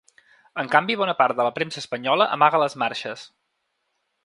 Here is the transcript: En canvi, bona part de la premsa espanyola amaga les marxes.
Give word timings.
En 0.61 0.71
canvi, 0.75 0.95
bona 1.01 1.15
part 1.19 1.39
de 1.41 1.45
la 1.47 1.51
premsa 1.59 1.79
espanyola 1.83 2.29
amaga 2.39 2.65
les 2.65 2.79
marxes. 2.85 3.29